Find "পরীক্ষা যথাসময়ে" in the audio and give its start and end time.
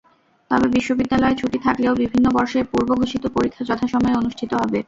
3.35-4.19